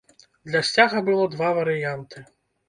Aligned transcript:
Для 0.47 0.61
сцяга 0.69 1.03
было 1.09 1.27
два 1.35 1.51
варыянты. 1.59 2.25